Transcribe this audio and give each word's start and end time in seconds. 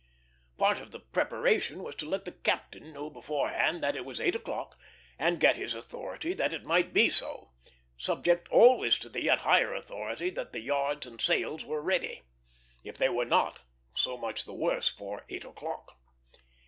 Part 0.57 0.79
of 0.79 0.89
the 0.89 0.99
preparation 0.99 1.83
was 1.83 1.93
to 1.97 2.09
let 2.09 2.25
the 2.25 2.31
captain 2.31 2.91
know 2.91 3.11
beforehand 3.11 3.83
that 3.83 3.95
it 3.95 4.03
was 4.03 4.19
eight 4.19 4.35
o'clock, 4.35 4.75
and 5.19 5.39
get 5.39 5.57
his 5.57 5.75
authority 5.75 6.33
that 6.33 6.53
it 6.55 6.65
might 6.65 6.91
be 6.91 7.11
so; 7.11 7.51
subject 7.99 8.49
always 8.49 8.97
to 8.97 9.09
the 9.09 9.21
yet 9.21 9.41
higher 9.45 9.75
authority 9.75 10.31
that 10.31 10.53
the 10.53 10.59
yards 10.61 11.05
and 11.05 11.21
sails 11.21 11.63
were 11.65 11.83
ready. 11.83 12.23
If 12.83 12.97
they 12.97 13.09
were 13.09 13.25
not, 13.25 13.59
so 13.93 14.17
much 14.17 14.45
the 14.45 14.55
worse 14.55 14.87
for 14.89 15.23
eight 15.29 15.43
o'clock. 15.45 15.99